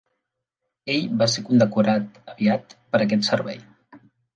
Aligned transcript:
Ell 0.93 1.11
va 1.21 1.29
ser 1.35 1.45
condecorat 1.51 2.19
aviat 2.35 2.77
per 2.93 3.05
aquest 3.07 3.33
servei. 3.33 3.67